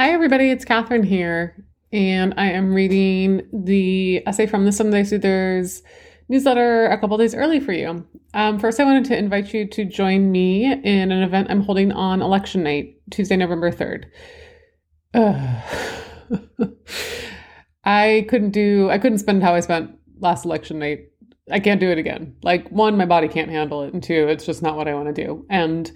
Hi, 0.00 0.12
everybody. 0.12 0.50
It's 0.50 0.64
Catherine 0.64 1.02
here, 1.02 1.62
and 1.92 2.32
I 2.38 2.52
am 2.52 2.72
reading 2.72 3.46
the 3.52 4.26
essay 4.26 4.46
from 4.46 4.64
the 4.64 4.72
Sunday 4.72 5.02
Soothers 5.02 5.82
newsletter 6.30 6.86
a 6.86 6.98
couple 6.98 7.18
days 7.18 7.34
early 7.34 7.60
for 7.60 7.74
you. 7.74 8.06
Um, 8.32 8.58
first, 8.58 8.80
I 8.80 8.84
wanted 8.84 9.04
to 9.04 9.18
invite 9.18 9.52
you 9.52 9.68
to 9.68 9.84
join 9.84 10.32
me 10.32 10.72
in 10.72 11.12
an 11.12 11.22
event 11.22 11.48
I'm 11.50 11.60
holding 11.60 11.92
on 11.92 12.22
election 12.22 12.62
night, 12.62 12.94
Tuesday, 13.10 13.36
November 13.36 13.70
3rd. 13.70 14.06
I 17.84 18.24
couldn't 18.30 18.52
do, 18.52 18.88
I 18.88 18.96
couldn't 18.96 19.18
spend 19.18 19.42
how 19.42 19.54
I 19.54 19.60
spent 19.60 19.90
last 20.18 20.46
election 20.46 20.78
night. 20.78 21.10
I 21.50 21.60
can't 21.60 21.78
do 21.78 21.90
it 21.90 21.98
again. 21.98 22.36
Like, 22.42 22.70
one, 22.70 22.96
my 22.96 23.04
body 23.04 23.28
can't 23.28 23.50
handle 23.50 23.82
it, 23.82 23.92
and 23.92 24.02
two, 24.02 24.28
it's 24.28 24.46
just 24.46 24.62
not 24.62 24.78
what 24.78 24.88
I 24.88 24.94
want 24.94 25.14
to 25.14 25.26
do. 25.26 25.44
And 25.50 25.92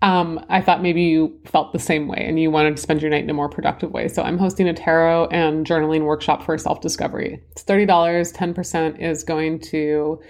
um, 0.00 0.44
I 0.48 0.60
thought 0.60 0.80
maybe 0.80 1.02
you 1.02 1.40
felt 1.44 1.72
the 1.72 1.78
same 1.78 2.06
way 2.06 2.24
and 2.24 2.38
you 2.38 2.50
wanted 2.50 2.76
to 2.76 2.82
spend 2.82 3.02
your 3.02 3.10
night 3.10 3.24
in 3.24 3.30
a 3.30 3.34
more 3.34 3.48
productive 3.48 3.90
way. 3.90 4.06
So 4.06 4.22
I'm 4.22 4.38
hosting 4.38 4.68
a 4.68 4.74
tarot 4.74 5.26
and 5.28 5.66
journaling 5.66 6.04
workshop 6.04 6.42
for 6.42 6.56
self 6.56 6.80
discovery. 6.80 7.42
It's 7.50 7.64
$30, 7.64 7.86
10% 7.86 9.00
is 9.00 9.24
going 9.24 9.58
to 9.60 10.20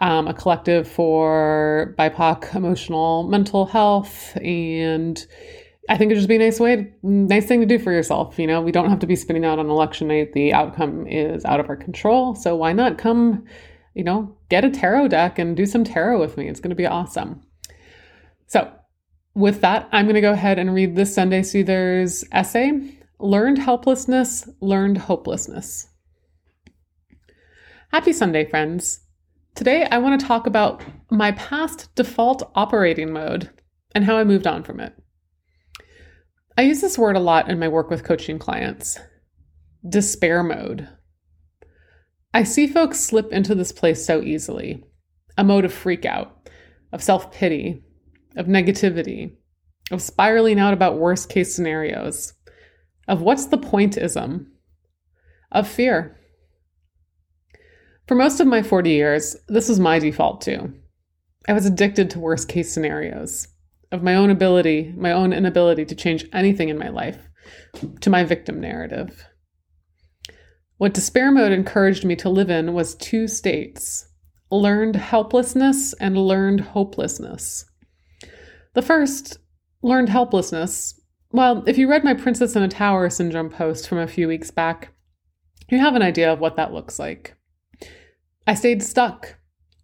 um, 0.00 0.28
a 0.28 0.34
collective 0.34 0.86
for 0.86 1.94
BIPOC 1.98 2.54
emotional 2.54 3.22
mental 3.22 3.64
health. 3.64 4.36
And 4.36 5.24
I 5.88 5.96
think 5.96 6.10
it'd 6.10 6.18
just 6.18 6.28
be 6.28 6.36
a 6.36 6.40
nice 6.40 6.60
way, 6.60 6.92
nice 7.02 7.46
thing 7.46 7.60
to 7.60 7.66
do 7.66 7.78
for 7.78 7.92
yourself. 7.92 8.38
You 8.38 8.46
know, 8.46 8.60
we 8.60 8.72
don't 8.72 8.90
have 8.90 8.98
to 8.98 9.06
be 9.06 9.16
spinning 9.16 9.44
out 9.46 9.58
on 9.58 9.70
election 9.70 10.08
night. 10.08 10.34
The 10.34 10.52
outcome 10.52 11.06
is 11.06 11.46
out 11.46 11.60
of 11.60 11.70
our 11.70 11.76
control. 11.76 12.34
So 12.34 12.56
why 12.56 12.74
not 12.74 12.98
come, 12.98 13.46
you 13.94 14.04
know, 14.04 14.36
get 14.50 14.66
a 14.66 14.70
tarot 14.70 15.08
deck 15.08 15.38
and 15.38 15.56
do 15.56 15.64
some 15.64 15.84
tarot 15.84 16.20
with 16.20 16.36
me? 16.36 16.48
It's 16.48 16.60
going 16.60 16.70
to 16.70 16.76
be 16.76 16.86
awesome. 16.86 17.40
So 18.46 18.70
with 19.34 19.60
that, 19.62 19.88
I'm 19.92 20.06
going 20.06 20.14
to 20.14 20.20
go 20.20 20.32
ahead 20.32 20.58
and 20.58 20.74
read 20.74 20.94
this 20.94 21.14
Sunday 21.14 21.42
Soother's 21.42 22.24
essay 22.32 22.98
Learned 23.18 23.58
Helplessness, 23.58 24.48
Learned 24.60 24.98
Hopelessness. 24.98 25.88
Happy 27.90 28.12
Sunday, 28.12 28.44
friends. 28.44 29.00
Today, 29.54 29.84
I 29.84 29.98
want 29.98 30.20
to 30.20 30.26
talk 30.26 30.46
about 30.46 30.82
my 31.10 31.32
past 31.32 31.94
default 31.94 32.50
operating 32.54 33.12
mode 33.12 33.50
and 33.94 34.04
how 34.04 34.16
I 34.16 34.24
moved 34.24 34.46
on 34.46 34.62
from 34.62 34.80
it. 34.80 34.94
I 36.56 36.62
use 36.62 36.80
this 36.80 36.98
word 36.98 37.16
a 37.16 37.20
lot 37.20 37.50
in 37.50 37.58
my 37.58 37.68
work 37.68 37.90
with 37.90 38.04
coaching 38.04 38.38
clients 38.38 38.98
despair 39.86 40.42
mode. 40.42 40.88
I 42.32 42.42
see 42.42 42.66
folks 42.66 43.00
slip 43.00 43.32
into 43.32 43.54
this 43.54 43.70
place 43.70 44.04
so 44.04 44.22
easily 44.22 44.82
a 45.36 45.44
mode 45.44 45.64
of 45.64 45.72
freak 45.72 46.04
out, 46.04 46.48
of 46.92 47.02
self 47.02 47.32
pity, 47.32 47.84
of 48.36 48.46
negativity, 48.46 49.36
of 49.90 50.02
spiraling 50.02 50.58
out 50.58 50.72
about 50.72 50.98
worst 50.98 51.28
case 51.28 51.54
scenarios, 51.54 52.32
of 53.08 53.22
what's 53.22 53.46
the 53.46 53.58
pointism, 53.58 54.46
of 55.52 55.68
fear. 55.68 56.18
For 58.06 58.14
most 58.14 58.40
of 58.40 58.46
my 58.46 58.62
40 58.62 58.90
years, 58.90 59.36
this 59.48 59.68
was 59.68 59.80
my 59.80 59.98
default 59.98 60.40
too. 60.40 60.74
I 61.48 61.52
was 61.52 61.66
addicted 61.66 62.10
to 62.10 62.20
worst 62.20 62.48
case 62.48 62.72
scenarios, 62.72 63.48
of 63.92 64.02
my 64.02 64.14
own 64.14 64.30
ability, 64.30 64.92
my 64.96 65.12
own 65.12 65.32
inability 65.32 65.84
to 65.86 65.94
change 65.94 66.26
anything 66.32 66.68
in 66.68 66.78
my 66.78 66.88
life, 66.88 67.28
to 68.00 68.10
my 68.10 68.24
victim 68.24 68.60
narrative. 68.60 69.26
What 70.76 70.94
despair 70.94 71.30
mode 71.30 71.52
encouraged 71.52 72.04
me 72.04 72.16
to 72.16 72.28
live 72.28 72.50
in 72.50 72.74
was 72.74 72.94
two 72.94 73.28
states 73.28 74.08
learned 74.50 74.96
helplessness 74.96 75.94
and 75.94 76.16
learned 76.16 76.60
hopelessness. 76.60 77.64
The 78.74 78.82
first, 78.82 79.38
learned 79.82 80.08
helplessness. 80.08 81.00
Well, 81.30 81.62
if 81.66 81.78
you 81.78 81.88
read 81.88 82.04
my 82.04 82.14
Princess 82.14 82.56
in 82.56 82.62
a 82.62 82.68
Tower 82.68 83.08
syndrome 83.08 83.48
post 83.48 83.88
from 83.88 83.98
a 83.98 84.08
few 84.08 84.26
weeks 84.26 84.50
back, 84.50 84.92
you 85.68 85.78
have 85.78 85.94
an 85.94 86.02
idea 86.02 86.32
of 86.32 86.40
what 86.40 86.56
that 86.56 86.72
looks 86.72 86.98
like. 86.98 87.36
I 88.46 88.54
stayed 88.54 88.82
stuck, 88.82 89.36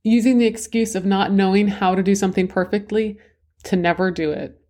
using 0.02 0.38
the 0.38 0.46
excuse 0.46 0.94
of 0.94 1.04
not 1.04 1.32
knowing 1.32 1.68
how 1.68 1.94
to 1.94 2.02
do 2.02 2.14
something 2.14 2.48
perfectly 2.48 3.18
to 3.64 3.76
never 3.76 4.10
do 4.10 4.32
it. 4.32 4.60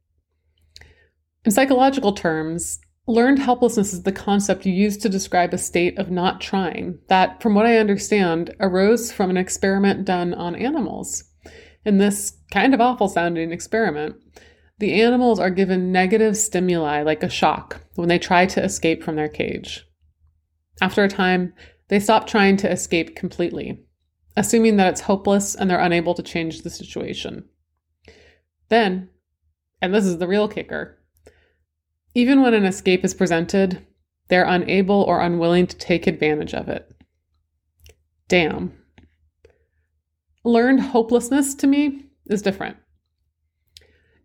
In 1.45 1.50
psychological 1.50 2.12
terms, 2.12 2.78
learned 3.06 3.39
helplessness 3.39 3.95
is 3.95 4.03
the 4.03 4.12
concept 4.12 4.66
you 4.66 4.72
use 4.72 4.99
to 4.99 5.09
describe 5.09 5.55
a 5.55 5.59
state 5.59 5.99
of 5.99 6.11
not 6.11 6.43
trying 6.43 6.99
that, 7.09 7.43
from 7.43 7.55
what 7.55 7.65
I 7.65 7.78
understand, 7.78 8.55
arose 8.61 9.11
from 9.11 9.31
an 9.31 9.39
experiment 9.39 10.05
done 10.05 10.34
on 10.34 10.55
animals. 10.55 11.25
In 11.85 11.99
this 11.99 12.37
kind 12.51 12.75
of 12.75 12.81
awful 12.81 13.09
sounding 13.09 13.53
experiment, 13.53 14.17
the 14.79 15.01
animals 15.01 15.39
are 15.39 15.51
given 15.51 15.93
negative 15.93 16.37
stimuli 16.37 17.03
like 17.03 17.23
a 17.23 17.29
shock 17.29 17.81
when 17.95 18.09
they 18.09 18.19
try 18.19 18.47
to 18.47 18.63
escape 18.63 19.03
from 19.03 19.17
their 19.17 19.29
cage. 19.29 19.87
After 20.81 21.05
a 21.05 21.09
time, 21.09 21.53
they 21.89 22.01
stop 22.01 22.27
trying 22.27 22.57
to 22.59 22.71
escape 22.71 23.17
completely, 23.17 23.85
assuming 24.37 24.77
that 24.77 24.89
it's 24.89 25.03
hopeless 25.03 25.55
and 25.55 25.71
they're 25.71 25.81
unable 25.81 26.15
to 26.15 26.23
change 26.23 26.63
the 26.63 26.71
situation. 26.71 27.45
Then, 28.69 29.11
and 29.83 29.95
this 29.95 30.05
is 30.05 30.19
the 30.19 30.29
real 30.29 30.49
kicker, 30.49 30.99
even 32.15 32.43
when 32.43 32.55
an 32.55 32.65
escape 32.65 33.05
is 33.05 33.15
presented, 33.15 33.87
they're 34.29 34.45
unable 34.45 35.03
or 35.03 35.21
unwilling 35.21 35.67
to 35.67 35.77
take 35.77 36.07
advantage 36.07 36.55
of 36.55 36.69
it. 36.69 36.91
Damn. 38.29 38.80
Learned 40.45 40.81
hopelessness 40.81 41.55
to 41.56 41.67
me 41.67 42.06
is 42.27 42.43
different. 42.43 42.77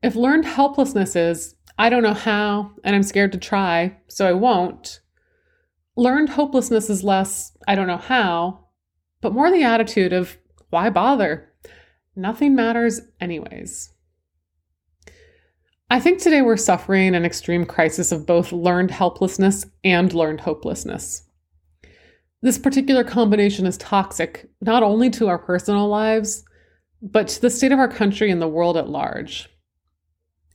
If 0.02 0.16
learned 0.16 0.46
helplessness 0.46 1.16
is, 1.16 1.56
I 1.78 1.90
don't 1.90 2.04
know 2.04 2.14
how 2.14 2.72
and 2.84 2.96
I'm 2.96 3.04
scared 3.04 3.34
to 3.34 3.38
try, 3.38 3.98
so 4.08 4.28
I 4.28 4.34
won't, 4.34 5.02
learned 5.98 6.30
hopelessness 6.30 6.90
is 6.90 7.04
less, 7.04 7.52
I 7.68 7.76
don't 7.76 7.88
know 7.88 7.98
how, 7.98 8.68
but 9.22 9.34
more 9.34 9.52
the 9.52 9.64
attitude 9.64 10.14
of, 10.14 10.38
why 10.70 10.90
bother? 10.90 11.54
Nothing 12.16 12.56
matters, 12.56 13.02
anyways. 13.20 13.92
I 15.90 16.00
think 16.00 16.20
today 16.20 16.42
we're 16.42 16.58
suffering 16.58 17.14
an 17.14 17.26
extreme 17.26 17.66
crisis 17.66 18.12
of 18.12 18.26
both 18.26 18.52
learned 18.52 18.92
helplessness 18.92 19.66
and 19.84 20.14
learned 20.14 20.42
hopelessness. 20.42 21.24
This 22.46 22.60
particular 22.60 23.04
combination 23.04 23.66
is 23.66 23.76
toxic, 23.76 24.48
not 24.62 24.84
only 24.84 25.10
to 25.10 25.30
our 25.30 25.40
personal 25.40 25.88
lives, 25.88 26.46
but 27.02 27.28
to 27.30 27.42
the 27.42 27.50
state 27.50 27.72
of 27.72 27.80
our 27.80 27.88
country 27.88 28.30
and 28.30 28.40
the 28.40 28.48
world 28.48 28.78
at 28.78 28.88
large. 28.88 29.50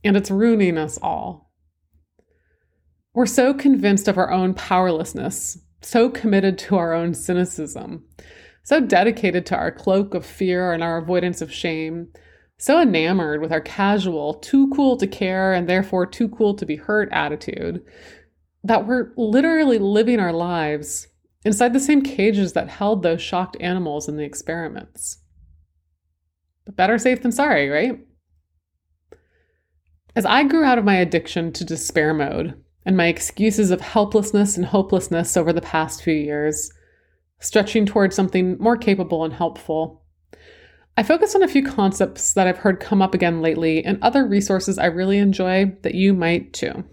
And 0.05 0.17
it's 0.17 0.31
ruining 0.31 0.79
us 0.79 1.01
all. 1.03 1.53
We're 3.13 3.27
so 3.27 3.53
convinced 3.53 4.07
of 4.07 4.19
our 4.19 4.31
own 4.31 4.55
powerlessness, 4.55 5.59
so 5.83 6.09
committed 6.09 6.59
to 6.59 6.77
our 6.77 6.93
own 6.93 7.13
cynicism, 7.13 8.05
so 8.63 8.79
dedicated 8.79 9.45
to 9.47 9.57
our 9.57 9.73
cloak 9.73 10.15
of 10.15 10.25
fear 10.25 10.73
and 10.73 10.85
our 10.85 10.99
avoidance 10.99 11.43
of 11.43 11.53
shame, 11.53 12.13
so 12.57 12.81
enamored 12.81 13.41
with 13.41 13.51
our 13.51 13.61
casual, 13.61 14.35
too 14.35 14.71
cool 14.77 14.97
to 14.97 15.09
care 15.09 15.53
and 15.53 15.69
therefore 15.69 16.07
too 16.07 16.29
cool 16.29 16.55
to 16.55 16.65
be 16.65 16.77
hurt 16.77 17.09
attitude, 17.11 17.85
that 18.63 18.87
we're 18.87 19.13
literally 19.17 19.79
living 19.81 20.21
our 20.21 20.33
lives 20.33 21.09
inside 21.45 21.73
the 21.73 21.81
same 21.81 22.03
cages 22.03 22.53
that 22.53 22.69
held 22.69 23.03
those 23.03 23.23
shocked 23.23 23.57
animals 23.61 24.09
in 24.09 24.17
the 24.17 24.25
experiments. 24.25 25.19
But 26.67 26.77
better 26.77 26.99
safe 26.99 27.23
than 27.23 27.33
sorry, 27.33 27.69
right? 27.69 27.99
As 30.15 30.27
I 30.27 30.45
grew 30.45 30.65
out 30.65 30.79
of 30.79 30.85
my 30.85 30.97
addiction 30.97 31.53
to 31.53 31.65
despair 31.65 32.13
mode 32.13 32.63
and 32.85 32.97
my 32.97 33.07
excuses 33.07 33.71
of 33.71 33.81
helplessness 33.81 34.57
and 34.57 34.67
hopelessness 34.67 35.37
over 35.37 35.53
the 35.53 35.61
past 35.61 36.03
few 36.03 36.15
years, 36.15 36.71
stretching 37.39 37.87
towards 37.87 38.17
something 38.17 38.59
more 38.59 38.77
capable 38.77 39.25
and 39.25 39.33
helpful, 39.33 40.05
I 40.97 41.03
focused 41.03 41.35
on 41.35 41.43
a 41.43 41.49
few 41.49 41.65
concepts 41.65 42.35
that 42.35 42.47
I've 42.47 42.59
heard 42.59 42.81
come 42.81 43.01
up 43.01 43.15
again 43.15 43.41
lately 43.41 43.85
and 43.85 44.03
other 44.03 44.27
resources 44.27 44.79
I 44.79 44.87
really 44.87 45.19
enjoy 45.19 45.77
that 45.83 45.95
you 45.95 46.13
might 46.13 46.53
too. 46.53 46.85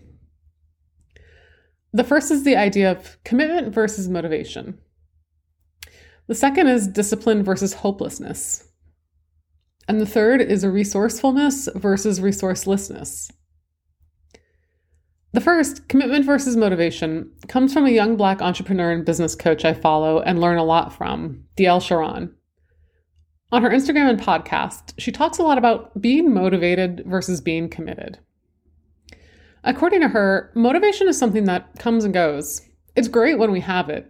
The 1.97 2.03
first 2.03 2.29
is 2.29 2.43
the 2.43 2.55
idea 2.55 2.91
of 2.91 3.17
commitment 3.23 3.73
versus 3.73 4.07
motivation. 4.07 4.77
The 6.27 6.35
second 6.35 6.67
is 6.67 6.87
discipline 6.87 7.41
versus 7.41 7.73
hopelessness. 7.73 8.67
And 9.87 9.99
the 9.99 10.05
third 10.05 10.39
is 10.39 10.63
resourcefulness 10.63 11.67
versus 11.73 12.19
resourcelessness. 12.19 13.31
The 15.33 15.41
first, 15.41 15.87
commitment 15.87 16.23
versus 16.23 16.55
motivation, 16.55 17.31
comes 17.47 17.73
from 17.73 17.87
a 17.87 17.91
young 17.91 18.15
black 18.15 18.43
entrepreneur 18.43 18.91
and 18.91 19.03
business 19.03 19.33
coach 19.33 19.65
I 19.65 19.73
follow 19.73 20.19
and 20.19 20.39
learn 20.39 20.59
a 20.59 20.63
lot 20.63 20.93
from, 20.93 21.45
Diel 21.55 21.79
Sharon. 21.79 22.31
On 23.51 23.63
her 23.63 23.71
Instagram 23.71 24.07
and 24.07 24.19
podcast, 24.19 24.93
she 24.99 25.11
talks 25.11 25.39
a 25.39 25.43
lot 25.43 25.57
about 25.57 25.99
being 25.99 26.31
motivated 26.31 27.01
versus 27.07 27.41
being 27.41 27.67
committed. 27.67 28.19
According 29.67 29.99
to 29.99 30.07
her, 30.07 30.49
motivation 30.55 31.09
is 31.09 31.17
something 31.17 31.43
that 31.43 31.77
comes 31.77 32.05
and 32.05 32.13
goes. 32.13 32.61
It's 32.95 33.09
great 33.09 33.37
when 33.37 33.51
we 33.51 33.59
have 33.59 33.89
it, 33.89 34.09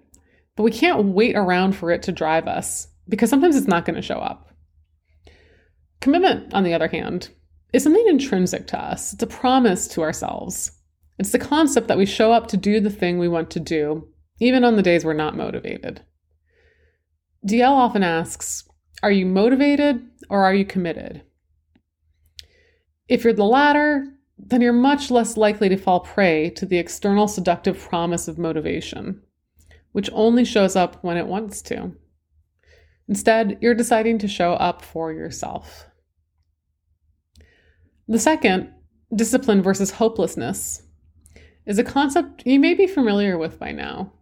but 0.55 0.61
we 0.61 0.69
can't 0.69 1.05
wait 1.05 1.35
around 1.35 1.75
for 1.75 1.89
it 1.89 2.03
to 2.03 2.11
drive 2.11 2.47
us 2.47 2.87
because 3.09 3.31
sometimes 3.31 3.55
it's 3.55 3.67
not 3.67 3.83
going 3.83 3.95
to 3.95 4.01
show 4.03 4.19
up. 4.19 4.53
Commitment, 5.99 6.53
on 6.53 6.63
the 6.63 6.75
other 6.75 6.87
hand, 6.87 7.29
is 7.73 7.81
something 7.81 8.05
intrinsic 8.07 8.67
to 8.67 8.79
us. 8.79 9.13
It's 9.13 9.23
a 9.23 9.27
promise 9.27 9.87
to 9.89 10.03
ourselves. 10.03 10.71
It's 11.17 11.31
the 11.31 11.39
concept 11.39 11.87
that 11.87 11.97
we 11.97 12.05
show 12.05 12.31
up 12.31 12.45
to 12.49 12.57
do 12.57 12.79
the 12.79 12.91
thing 12.91 13.17
we 13.17 13.27
want 13.27 13.49
to 13.49 13.59
do, 13.59 14.07
even 14.39 14.63
on 14.63 14.75
the 14.75 14.83
days 14.83 15.03
we're 15.03 15.13
not 15.13 15.35
motivated. 15.35 16.03
DL 17.47 17.71
often 17.71 18.03
asks, 18.03 18.63
Are 19.01 19.11
you 19.11 19.25
motivated 19.25 20.05
or 20.29 20.43
are 20.45 20.53
you 20.53 20.65
committed? 20.65 21.23
If 23.07 23.23
you're 23.23 23.33
the 23.33 23.43
latter, 23.43 24.16
then 24.37 24.61
you're 24.61 24.73
much 24.73 25.09
less 25.09 25.35
likely 25.35 25.69
to 25.69 25.77
fall 25.77 26.01
prey 26.01 26.49
to 26.51 26.65
the 26.65 26.77
external 26.77 27.27
seductive 27.27 27.79
promise 27.79 28.27
of 28.27 28.37
motivation, 28.37 29.21
which 29.91 30.09
only 30.13 30.45
shows 30.45 30.75
up 30.75 31.03
when 31.03 31.17
it 31.17 31.27
wants 31.27 31.61
to. 31.63 31.91
Instead, 33.07 33.57
you're 33.61 33.73
deciding 33.73 34.19
to 34.19 34.27
show 34.27 34.53
up 34.53 34.81
for 34.81 35.11
yourself. 35.11 35.87
The 38.07 38.19
second, 38.19 38.73
discipline 39.13 39.61
versus 39.61 39.91
hopelessness, 39.91 40.83
is 41.65 41.79
a 41.79 41.83
concept 41.83 42.43
you 42.45 42.59
may 42.59 42.73
be 42.73 42.87
familiar 42.87 43.37
with 43.37 43.59
by 43.59 43.71
now. 43.71 44.13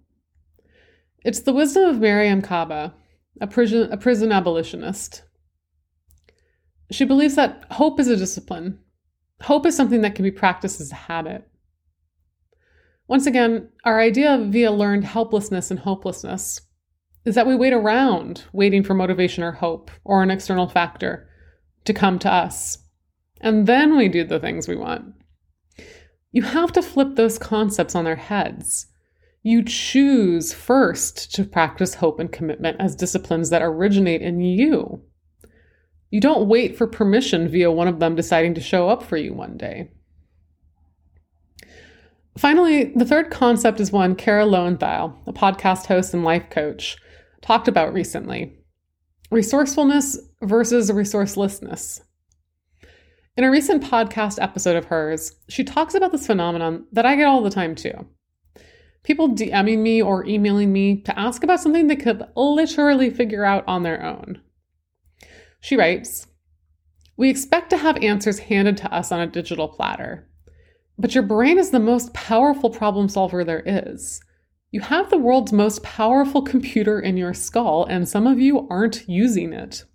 It's 1.24 1.42
the 1.42 1.54
wisdom 1.54 1.90
of 1.90 1.98
Mariame 1.98 2.44
Kaba, 2.44 2.94
a 3.42 3.48
prison, 3.48 3.92
a 3.92 3.98
prison 3.98 4.32
abolitionist. 4.32 5.24
She 6.92 7.04
believes 7.04 7.36
that 7.36 7.66
hope 7.72 8.00
is 8.00 8.08
a 8.08 8.16
discipline. 8.16 8.80
Hope 9.46 9.68
is 9.68 9.78
something 9.78 10.02
that 10.02 10.16
can 10.16 10.24
be 10.24 10.32
practiced 10.32 10.82
as 10.82 10.92
a 10.92 10.96
habit. 10.96 11.48
Once 13.08 13.28
again, 13.28 13.70
our 13.84 14.00
idea 14.00 14.44
via 14.50 14.72
learned 14.72 15.04
helplessness 15.04 15.70
and 15.70 15.80
hopelessness 15.80 16.62
is 17.26 17.36
that 17.36 17.46
we 17.46 17.56
wait 17.56 17.72
around 17.72 18.46
waiting 18.54 18.82
for 18.82 18.96
motivation 18.96 19.44
or 19.44 19.52
hope 19.52 19.92
or 20.04 20.24
an 20.24 20.32
external 20.32 20.68
factor 20.68 21.30
to 21.84 21.94
come 21.94 22.18
to 22.18 22.34
us. 22.34 22.80
And 23.40 23.68
then 23.68 23.96
we 23.96 24.10
do 24.10 24.24
the 24.24 24.40
things 24.40 24.68
we 24.68 24.76
want. 24.76 25.14
You 26.32 26.42
have 26.42 26.72
to 26.72 26.82
flip 26.82 27.16
those 27.16 27.38
concepts 27.38 27.94
on 27.94 28.04
their 28.04 28.16
heads. 28.16 28.88
You 29.44 29.64
choose 29.64 30.56
first 30.56 31.36
to 31.36 31.44
practice 31.44 31.94
hope 31.94 32.20
and 32.20 32.32
commitment 32.32 32.78
as 32.80 32.96
disciplines 32.96 33.52
that 33.52 33.62
originate 33.62 34.24
in 34.24 34.40
you. 34.40 35.04
You 36.16 36.22
don't 36.22 36.48
wait 36.48 36.78
for 36.78 36.88
permission 36.88 37.50
via 37.50 37.70
one 37.70 37.90
of 37.90 38.00
them 38.00 38.16
deciding 38.16 38.54
to 38.54 38.62
show 38.62 38.88
up 38.88 39.04
for 39.04 39.18
you 39.18 39.34
one 39.34 39.58
day. 39.58 39.90
Finally, 42.38 42.94
the 42.96 43.04
third 43.04 43.30
concept 43.30 43.82
is 43.82 43.92
one 43.92 44.16
Kara 44.16 44.46
Loewentheil, 44.46 45.14
a 45.28 45.34
podcast 45.34 45.88
host 45.88 46.14
and 46.14 46.24
life 46.24 46.50
coach, 46.50 46.96
talked 47.42 47.68
about 47.68 47.94
recently 47.94 48.58
resourcefulness 49.30 50.18
versus 50.42 50.90
resourcelessness. 50.90 52.00
In 53.36 53.44
a 53.44 53.52
recent 53.52 53.84
podcast 53.84 54.42
episode 54.42 54.78
of 54.78 54.86
hers, 54.86 55.36
she 55.50 55.66
talks 55.66 55.96
about 55.96 56.14
this 56.14 56.28
phenomenon 56.28 56.86
that 56.94 57.06
I 57.06 57.18
get 57.18 57.28
all 57.28 57.42
the 57.42 57.50
time 57.50 57.76
too. 57.76 58.08
People 59.04 59.32
DMing 59.32 59.80
me 59.80 60.02
or 60.02 60.26
emailing 60.26 60.72
me 60.72 61.02
to 61.02 61.20
ask 61.20 61.44
about 61.44 61.60
something 61.60 61.88
they 61.88 61.98
could 61.98 62.26
literally 62.38 63.10
figure 63.10 63.44
out 63.44 63.66
on 63.68 63.84
their 63.84 64.02
own. 64.02 64.40
She 65.66 65.76
writes 65.76 66.28
We 67.18 67.28
expect 67.28 67.72
to 67.72 67.78
have 67.78 67.98
answers 67.98 68.38
handed 68.38 68.78
to 68.78 68.94
us 68.94 69.12
on 69.12 69.20
a 69.20 69.26
digital 69.26 69.68
platter, 69.68 70.30
but 70.96 71.16
your 71.16 71.24
brain 71.24 71.58
is 71.58 71.72
the 71.72 71.80
most 71.80 72.14
powerful 72.14 72.70
problem 72.70 73.10
solver 73.10 73.44
there 73.44 73.64
is. 73.66 74.22
You 74.70 74.82
have 74.82 75.10
the 75.10 75.18
world's 75.18 75.52
most 75.52 75.82
powerful 75.82 76.44
computer 76.44 77.00
in 77.00 77.18
your 77.18 77.34
skull, 77.34 77.84
and 77.86 78.08
some 78.08 78.28
of 78.28 78.40
you 78.40 78.68
aren't 78.70 79.10
using 79.10 79.54
it. 79.54 79.86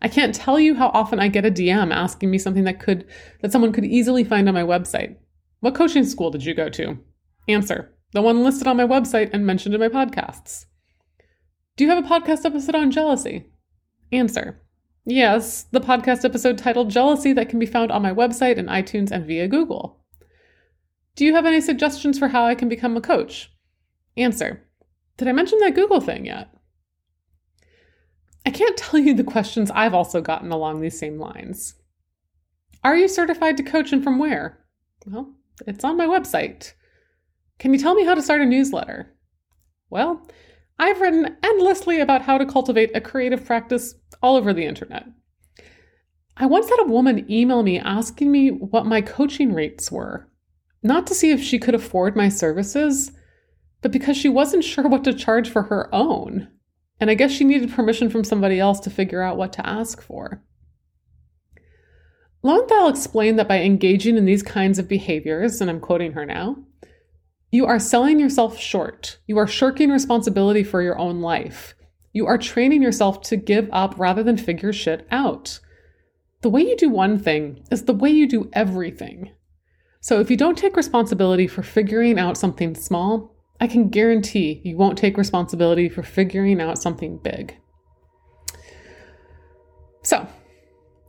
I 0.00 0.08
can't 0.08 0.34
tell 0.34 0.58
you 0.58 0.74
how 0.74 0.88
often 0.88 1.20
I 1.20 1.28
get 1.28 1.44
a 1.44 1.50
DM 1.50 1.92
asking 1.92 2.30
me 2.30 2.38
something 2.38 2.64
that 2.64 2.80
could 2.80 3.04
that 3.42 3.52
someone 3.52 3.74
could 3.74 3.84
easily 3.84 4.24
find 4.24 4.48
on 4.48 4.54
my 4.54 4.62
website. 4.62 5.16
What 5.60 5.74
coaching 5.74 6.06
school 6.06 6.30
did 6.30 6.46
you 6.46 6.54
go 6.54 6.70
to? 6.70 6.98
Answer: 7.46 7.94
The 8.12 8.22
one 8.22 8.42
listed 8.42 8.66
on 8.66 8.78
my 8.78 8.86
website 8.86 9.28
and 9.34 9.44
mentioned 9.44 9.74
in 9.74 9.82
my 9.82 9.90
podcasts. 9.90 10.64
Do 11.76 11.84
you 11.84 11.90
have 11.90 12.02
a 12.02 12.08
podcast 12.08 12.46
episode 12.46 12.74
on 12.74 12.90
jealousy? 12.90 13.50
Answer: 14.12 14.60
Yes, 15.04 15.64
the 15.64 15.80
podcast 15.80 16.24
episode 16.24 16.58
titled 16.58 16.90
Jealousy 16.90 17.32
that 17.32 17.48
can 17.48 17.58
be 17.58 17.66
found 17.66 17.90
on 17.90 18.02
my 18.02 18.12
website 18.12 18.58
and 18.58 18.68
iTunes 18.68 19.10
and 19.10 19.26
via 19.26 19.48
Google. 19.48 20.00
Do 21.16 21.24
you 21.24 21.34
have 21.34 21.46
any 21.46 21.60
suggestions 21.60 22.18
for 22.18 22.28
how 22.28 22.44
I 22.44 22.54
can 22.54 22.68
become 22.68 22.96
a 22.96 23.00
coach? 23.00 23.50
Answer 24.16 24.62
Did 25.16 25.28
I 25.28 25.32
mention 25.32 25.58
that 25.60 25.74
Google 25.74 26.00
thing 26.00 26.26
yet? 26.26 26.48
I 28.44 28.50
can't 28.50 28.76
tell 28.76 29.00
you 29.00 29.14
the 29.14 29.24
questions 29.24 29.70
I've 29.72 29.94
also 29.94 30.20
gotten 30.20 30.52
along 30.52 30.80
these 30.80 30.98
same 30.98 31.18
lines. 31.18 31.74
Are 32.84 32.96
you 32.96 33.08
certified 33.08 33.56
to 33.56 33.64
coach 33.64 33.92
and 33.92 34.04
from 34.04 34.18
where? 34.18 34.64
Well, 35.06 35.34
it's 35.66 35.84
on 35.84 35.96
my 35.96 36.06
website. 36.06 36.74
Can 37.58 37.72
you 37.72 37.80
tell 37.80 37.94
me 37.94 38.04
how 38.04 38.14
to 38.14 38.22
start 38.22 38.42
a 38.42 38.46
newsletter? 38.46 39.12
Well, 39.90 40.28
I've 40.78 41.00
written 41.00 41.36
endlessly 41.42 42.00
about 42.00 42.22
how 42.22 42.38
to 42.38 42.46
cultivate 42.46 42.94
a 42.94 43.00
creative 43.00 43.44
practice 43.44 43.94
all 44.22 44.36
over 44.36 44.52
the 44.52 44.66
internet. 44.66 45.06
I 46.36 46.46
once 46.46 46.68
had 46.68 46.80
a 46.80 46.90
woman 46.90 47.30
email 47.30 47.62
me 47.62 47.78
asking 47.78 48.30
me 48.30 48.50
what 48.50 48.84
my 48.84 49.00
coaching 49.00 49.54
rates 49.54 49.90
were, 49.90 50.28
not 50.82 51.06
to 51.06 51.14
see 51.14 51.30
if 51.30 51.42
she 51.42 51.58
could 51.58 51.74
afford 51.74 52.14
my 52.14 52.28
services, 52.28 53.12
but 53.80 53.90
because 53.90 54.16
she 54.16 54.28
wasn't 54.28 54.64
sure 54.72 54.86
what 54.86 55.04
to 55.04 55.14
charge 55.14 55.48
for 55.48 55.62
her 55.62 55.92
own. 55.94 56.48
And 57.00 57.10
I 57.10 57.14
guess 57.14 57.30
she 57.30 57.44
needed 57.44 57.72
permission 57.72 58.10
from 58.10 58.24
somebody 58.24 58.60
else 58.60 58.80
to 58.80 58.90
figure 58.90 59.22
out 59.22 59.36
what 59.36 59.52
to 59.54 59.66
ask 59.66 60.02
for. 60.02 60.42
Loewentheil 62.44 62.90
explained 62.90 63.38
that 63.38 63.48
by 63.48 63.60
engaging 63.60 64.16
in 64.16 64.24
these 64.24 64.42
kinds 64.42 64.78
of 64.78 64.88
behaviors, 64.88 65.60
and 65.60 65.70
I'm 65.70 65.80
quoting 65.80 66.12
her 66.12 66.24
now, 66.24 66.56
you 67.50 67.66
are 67.66 67.78
selling 67.78 68.18
yourself 68.18 68.58
short. 68.58 69.18
You 69.26 69.38
are 69.38 69.46
shirking 69.46 69.90
responsibility 69.90 70.64
for 70.64 70.82
your 70.82 70.98
own 70.98 71.20
life. 71.20 71.74
You 72.12 72.26
are 72.26 72.38
training 72.38 72.82
yourself 72.82 73.20
to 73.22 73.36
give 73.36 73.68
up 73.72 73.94
rather 73.98 74.22
than 74.22 74.36
figure 74.36 74.72
shit 74.72 75.06
out. 75.10 75.60
The 76.42 76.50
way 76.50 76.62
you 76.62 76.76
do 76.76 76.90
one 76.90 77.18
thing 77.18 77.64
is 77.70 77.84
the 77.84 77.94
way 77.94 78.10
you 78.10 78.28
do 78.28 78.50
everything. 78.52 79.30
So 80.00 80.20
if 80.20 80.30
you 80.30 80.36
don't 80.36 80.58
take 80.58 80.76
responsibility 80.76 81.46
for 81.46 81.62
figuring 81.62 82.18
out 82.18 82.36
something 82.36 82.74
small, 82.74 83.34
I 83.60 83.66
can 83.66 83.88
guarantee 83.88 84.60
you 84.64 84.76
won't 84.76 84.98
take 84.98 85.16
responsibility 85.16 85.88
for 85.88 86.02
figuring 86.02 86.60
out 86.60 86.78
something 86.78 87.18
big. 87.18 87.56
So, 90.02 90.26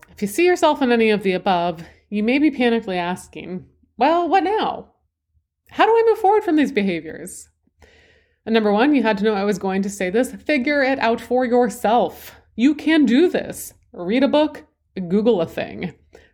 if 0.10 0.22
you 0.22 0.28
see 0.28 0.45
yourself 0.45 0.81
in 0.81 0.92
any 0.92 1.10
of 1.12 1.24
the 1.24 1.33
above, 1.33 1.83
you 2.10 2.24
may 2.24 2.40
be 2.40 2.50
panically 2.50 2.95
asking, 2.95 3.66
well, 3.98 4.28
what 4.28 4.44
now? 4.44 4.94
How 5.72 5.86
do 5.86 5.92
I 5.92 6.04
move 6.08 6.19
forward 6.19 6.44
from 6.44 6.56
these 6.56 6.72
behaviors? 6.72 7.50
And 8.45 8.54
number 8.54 8.71
one, 8.71 8.95
you 8.95 9.04
had 9.04 9.18
to 9.18 9.24
know 9.24 9.33
I 9.33 9.44
was 9.44 9.57
going 9.57 9.81
to 9.81 9.90
say 9.90 10.09
this 10.09 10.33
figure 10.33 10.81
it 10.81 11.00
out 11.00 11.19
for 11.19 11.45
yourself. 11.45 12.36
You 12.56 12.76
can 12.76 13.06
do 13.06 13.30
this. 13.30 13.74
Read 13.94 14.24
a 14.24 14.28
book, 14.28 14.66
Google 14.95 15.42
a 15.42 15.45
thing. 15.45 15.94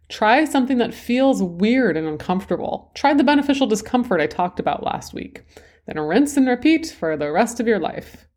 Try 0.09 0.45
something 0.45 0.77
that 0.77 0.93
feels 0.93 1.41
weird 1.41 1.97
and 1.97 2.07
uncomfortable. 2.07 2.91
Try 2.93 3.13
the 3.13 3.23
beneficial 3.23 3.67
discomfort 3.67 4.21
I 4.21 4.27
talked 4.27 4.59
about 4.59 4.83
last 4.83 5.13
week 5.13 5.43
then 5.85 5.99
rinse 5.99 6.37
and 6.37 6.47
repeat 6.47 6.87
for 6.87 7.17
the 7.17 7.31
rest 7.31 7.59
of 7.59 7.67
your 7.67 7.79
life. 7.79 8.27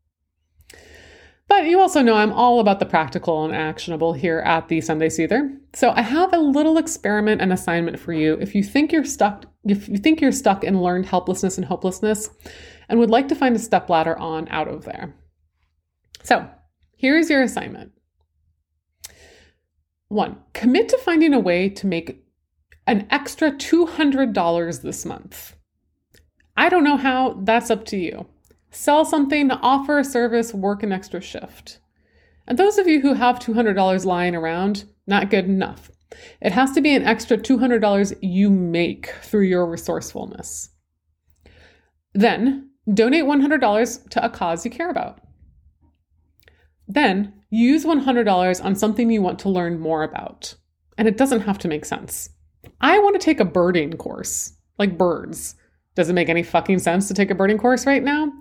But 1.49 1.67
you 1.67 1.79
also 1.79 2.03
know 2.03 2.17
I'm 2.17 2.33
all 2.33 2.59
about 2.59 2.81
the 2.81 2.87
practical 2.87 3.45
and 3.45 3.55
actionable 3.55 4.13
here 4.13 4.41
at 4.41 4.67
the 4.67 4.81
Sunday 4.81 5.09
Soother. 5.09 5.57
So 5.75 5.93
I 5.95 6.03
have 6.03 6.33
a 6.33 6.39
little 6.39 6.77
experiment 6.77 7.41
and 7.41 7.53
assignment 7.53 8.01
for 8.01 8.13
you 8.13 8.35
if 8.41 8.55
you 8.55 8.65
think 8.65 8.91
you're 8.91 9.05
stuck 9.05 9.47
if 9.67 9.89
you 9.89 9.99
think 9.99 10.21
you're 10.21 10.33
stuck 10.33 10.65
in 10.65 10.81
learned 10.81 11.07
helplessness 11.07 11.59
and 11.59 11.67
hopelessness 11.67 12.31
and 12.89 12.99
would 12.99 13.11
like 13.11 13.29
to 13.29 13.35
find 13.35 13.57
a 13.57 13.61
step 13.61 13.91
ladder 13.91 14.17
on 14.19 14.49
out 14.49 14.69
of 14.69 14.85
there. 14.85 15.15
So, 16.23 16.49
here's 16.97 17.31
your 17.31 17.43
assignment. 17.43 17.93
1. 20.09 20.37
Commit 20.53 20.89
to 20.91 20.99
finding 20.99 21.35
a 21.35 21.41
way 21.41 21.69
to 21.69 21.87
make 21.87 22.25
an 22.87 23.07
extra 23.11 23.51
$200 23.51 24.83
this 24.83 25.05
month. 25.05 25.57
I 26.57 26.69
don't 26.69 26.85
know 26.85 26.97
how, 26.97 27.41
that's 27.43 27.71
up 27.71 27.85
to 27.87 27.97
you. 27.97 28.27
Sell 28.71 29.05
something, 29.05 29.51
offer 29.51 29.99
a 29.99 30.05
service, 30.05 30.55
work 30.55 30.83
an 30.83 30.93
extra 30.93 31.21
shift. 31.21 31.81
And 32.47 32.59
those 32.59 32.79
of 32.79 32.87
you 32.87 33.01
who 33.01 33.15
have 33.15 33.39
$200 33.39 34.05
lying 34.05 34.37
around, 34.37 34.85
not 35.07 35.31
good 35.31 35.47
enough. 35.47 35.91
It 36.41 36.53
has 36.53 36.73
to 36.73 36.81
be 36.81 36.95
an 36.95 37.05
extra 37.05 37.37
$200 37.37 38.17
you 38.23 38.51
make 38.51 39.09
through 39.23 39.45
your 39.45 39.67
resourcefulness. 39.67 40.71
Then, 42.15 42.71
donate 42.93 43.25
$100 43.25 44.11
to 44.11 44.25
a 44.25 44.31
cause 44.31 44.65
you 44.65 44.71
care 44.71 44.91
about. 44.91 45.21
Then, 46.89 47.35
use 47.51 47.85
$100 47.85 48.65
on 48.65 48.75
something 48.75 49.11
you 49.11 49.23
want 49.23 49.39
to 49.41 49.49
learn 49.49 49.81
more 49.81 50.03
about. 50.03 50.55
And 50.97 51.09
it 51.09 51.17
doesn't 51.17 51.41
have 51.41 51.59
to 51.59 51.69
make 51.69 51.85
sense. 51.85 52.31
I 52.81 52.99
want 52.99 53.21
to 53.21 53.25
take 53.25 53.41
a 53.41 53.45
birding 53.45 53.93
course, 53.95 54.55
like 54.79 54.99
birds. 54.99 55.57
Does 55.95 56.09
it 56.09 56.15
make 56.15 56.29
any 56.29 56.43
fucking 56.43 56.79
sense 56.79 57.09
to 57.09 57.15
take 57.15 57.31
a 57.31 57.35
birding 57.35 57.59
course 57.59 57.87
right 57.87 58.03
now? 58.03 58.33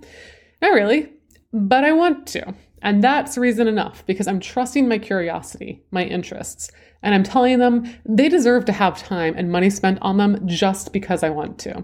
Not 0.62 0.74
really, 0.74 1.12
but 1.54 1.84
I 1.84 1.94
want 1.94 2.28
to. 2.28 2.54
And 2.86 3.04
that's 3.04 3.36
reason 3.36 3.68
enough 3.68 4.06
because 4.06 4.28
I'm 4.28 4.40
trusting 4.40 4.88
my 4.88 5.00
curiosity, 5.00 5.84
my 5.90 6.04
interests, 6.04 6.70
and 7.02 7.16
I'm 7.16 7.24
telling 7.24 7.58
them 7.58 7.92
they 8.08 8.30
deserve 8.30 8.64
to 8.66 8.74
have 8.74 9.02
time 9.02 9.34
and 9.36 9.52
money 9.52 9.72
spent 9.72 9.98
on 10.04 10.18
them 10.18 10.48
just 10.48 10.94
because 10.94 11.24
I 11.24 11.32
want 11.32 11.58
to. 11.62 11.84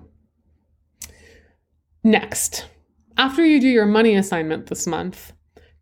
Next, 2.04 2.68
after 3.18 3.44
you 3.44 3.60
do 3.60 3.68
your 3.68 3.88
money 3.88 4.16
assignment 4.16 4.68
this 4.68 4.86
month, 4.86 5.34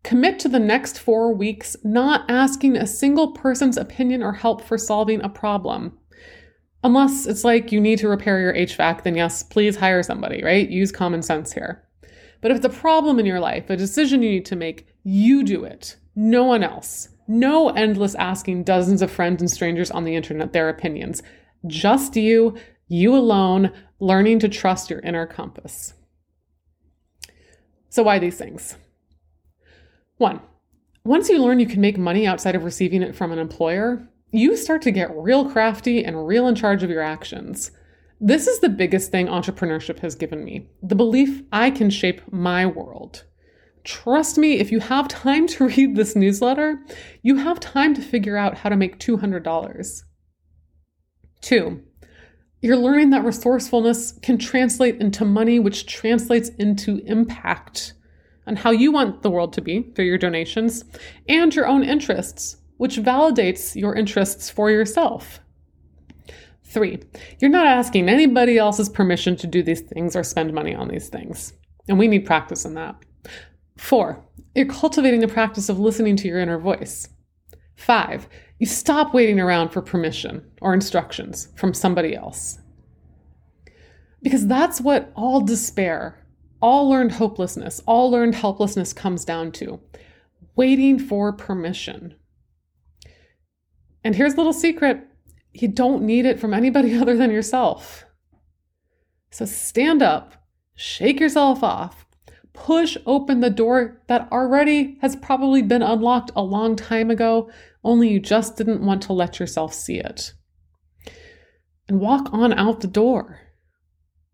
commit 0.04 0.38
to 0.38 0.48
the 0.48 0.58
next 0.58 0.98
four 0.98 1.34
weeks 1.34 1.76
not 1.84 2.24
asking 2.30 2.76
a 2.76 2.86
single 2.86 3.32
person's 3.32 3.76
opinion 3.76 4.22
or 4.22 4.32
help 4.32 4.62
for 4.62 4.78
solving 4.78 5.20
a 5.20 5.28
problem. 5.28 5.98
Unless 6.82 7.26
it's 7.26 7.44
like 7.44 7.72
you 7.72 7.80
need 7.80 7.98
to 7.98 8.08
repair 8.08 8.40
your 8.40 8.54
HVAC, 8.54 9.02
then 9.02 9.16
yes, 9.16 9.42
please 9.42 9.76
hire 9.76 10.02
somebody, 10.02 10.42
right? 10.42 10.66
Use 10.70 10.90
common 10.90 11.20
sense 11.20 11.52
here. 11.52 11.86
But 12.40 12.50
if 12.50 12.58
it's 12.58 12.66
a 12.66 12.80
problem 12.80 13.18
in 13.18 13.26
your 13.26 13.40
life, 13.40 13.68
a 13.68 13.76
decision 13.76 14.22
you 14.22 14.30
need 14.30 14.46
to 14.46 14.56
make, 14.56 14.86
you 15.02 15.42
do 15.42 15.64
it. 15.64 15.96
No 16.14 16.44
one 16.44 16.62
else. 16.62 17.08
No 17.28 17.68
endless 17.70 18.14
asking 18.14 18.64
dozens 18.64 19.02
of 19.02 19.10
friends 19.10 19.40
and 19.40 19.50
strangers 19.50 19.90
on 19.90 20.04
the 20.04 20.16
internet 20.16 20.52
their 20.52 20.68
opinions. 20.68 21.22
Just 21.66 22.16
you, 22.16 22.56
you 22.88 23.14
alone, 23.14 23.72
learning 24.00 24.38
to 24.40 24.48
trust 24.48 24.90
your 24.90 25.00
inner 25.00 25.26
compass. 25.26 25.94
So, 27.88 28.02
why 28.02 28.18
these 28.18 28.38
things? 28.38 28.76
One, 30.16 30.40
once 31.04 31.28
you 31.28 31.42
learn 31.42 31.60
you 31.60 31.66
can 31.66 31.80
make 31.80 31.98
money 31.98 32.26
outside 32.26 32.54
of 32.54 32.64
receiving 32.64 33.02
it 33.02 33.14
from 33.14 33.32
an 33.32 33.38
employer, 33.38 34.08
you 34.32 34.56
start 34.56 34.82
to 34.82 34.90
get 34.90 35.16
real 35.16 35.50
crafty 35.50 36.04
and 36.04 36.26
real 36.26 36.46
in 36.46 36.54
charge 36.54 36.82
of 36.82 36.90
your 36.90 37.02
actions. 37.02 37.70
This 38.22 38.46
is 38.46 38.60
the 38.60 38.68
biggest 38.68 39.10
thing 39.10 39.28
entrepreneurship 39.28 40.00
has 40.00 40.14
given 40.14 40.44
me 40.44 40.68
the 40.82 40.94
belief 40.94 41.42
I 41.52 41.70
can 41.70 41.88
shape 41.88 42.20
my 42.30 42.66
world. 42.66 43.24
Trust 43.82 44.36
me, 44.36 44.58
if 44.58 44.70
you 44.70 44.78
have 44.80 45.08
time 45.08 45.46
to 45.48 45.68
read 45.68 45.96
this 45.96 46.14
newsletter, 46.14 46.84
you 47.22 47.36
have 47.36 47.58
time 47.58 47.94
to 47.94 48.02
figure 48.02 48.36
out 48.36 48.58
how 48.58 48.68
to 48.68 48.76
make 48.76 48.98
$200. 48.98 50.02
Two, 51.40 51.82
you're 52.60 52.76
learning 52.76 53.08
that 53.08 53.24
resourcefulness 53.24 54.12
can 54.20 54.36
translate 54.36 55.00
into 55.00 55.24
money, 55.24 55.58
which 55.58 55.86
translates 55.86 56.50
into 56.50 57.00
impact 57.06 57.94
on 58.46 58.56
how 58.56 58.70
you 58.70 58.92
want 58.92 59.22
the 59.22 59.30
world 59.30 59.54
to 59.54 59.62
be 59.62 59.92
through 59.94 60.04
your 60.04 60.18
donations 60.18 60.84
and 61.26 61.54
your 61.54 61.66
own 61.66 61.82
interests, 61.82 62.58
which 62.76 62.98
validates 62.98 63.74
your 63.74 63.94
interests 63.94 64.50
for 64.50 64.70
yourself. 64.70 65.40
Three, 66.70 67.00
you're 67.40 67.50
not 67.50 67.66
asking 67.66 68.08
anybody 68.08 68.56
else's 68.56 68.88
permission 68.88 69.34
to 69.36 69.48
do 69.48 69.60
these 69.60 69.80
things 69.80 70.14
or 70.14 70.22
spend 70.22 70.52
money 70.52 70.72
on 70.72 70.86
these 70.86 71.08
things. 71.08 71.52
And 71.88 71.98
we 71.98 72.06
need 72.06 72.24
practice 72.24 72.64
in 72.64 72.74
that. 72.74 72.94
Four, 73.76 74.24
you're 74.54 74.66
cultivating 74.66 75.18
the 75.18 75.26
practice 75.26 75.68
of 75.68 75.80
listening 75.80 76.14
to 76.16 76.28
your 76.28 76.38
inner 76.38 76.58
voice. 76.58 77.08
Five, 77.74 78.28
you 78.60 78.66
stop 78.66 79.12
waiting 79.12 79.40
around 79.40 79.70
for 79.70 79.82
permission 79.82 80.48
or 80.60 80.72
instructions 80.72 81.48
from 81.56 81.74
somebody 81.74 82.14
else. 82.14 82.60
Because 84.22 84.46
that's 84.46 84.80
what 84.80 85.10
all 85.16 85.40
despair, 85.40 86.24
all 86.62 86.88
learned 86.88 87.12
hopelessness, 87.12 87.80
all 87.84 88.12
learned 88.12 88.36
helplessness 88.36 88.92
comes 88.92 89.24
down 89.24 89.50
to 89.52 89.80
waiting 90.54 91.00
for 91.00 91.32
permission. 91.32 92.14
And 94.04 94.14
here's 94.14 94.34
a 94.34 94.36
little 94.36 94.52
secret 94.52 95.09
you 95.52 95.68
don't 95.68 96.02
need 96.02 96.26
it 96.26 96.40
from 96.40 96.54
anybody 96.54 96.96
other 96.98 97.16
than 97.16 97.30
yourself. 97.30 98.04
So 99.30 99.44
stand 99.44 100.02
up, 100.02 100.34
shake 100.74 101.20
yourself 101.20 101.62
off, 101.62 102.06
push 102.52 102.96
open 103.06 103.40
the 103.40 103.50
door 103.50 104.02
that 104.08 104.30
already 104.32 104.98
has 105.00 105.16
probably 105.16 105.62
been 105.62 105.82
unlocked 105.82 106.32
a 106.34 106.42
long 106.42 106.76
time 106.76 107.10
ago, 107.10 107.50
only 107.84 108.08
you 108.08 108.20
just 108.20 108.56
didn't 108.56 108.84
want 108.84 109.02
to 109.02 109.12
let 109.12 109.38
yourself 109.38 109.72
see 109.72 109.98
it. 109.98 110.34
And 111.88 112.00
walk 112.00 112.32
on 112.32 112.52
out 112.52 112.80
the 112.80 112.88
door. 112.88 113.40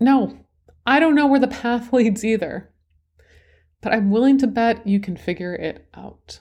No, 0.00 0.38
I 0.84 1.00
don't 1.00 1.14
know 1.14 1.26
where 1.26 1.40
the 1.40 1.48
path 1.48 1.92
leads 1.92 2.24
either, 2.24 2.72
but 3.80 3.92
I'm 3.92 4.10
willing 4.10 4.38
to 4.38 4.46
bet 4.46 4.86
you 4.86 5.00
can 5.00 5.16
figure 5.16 5.54
it 5.54 5.86
out. 5.94 6.40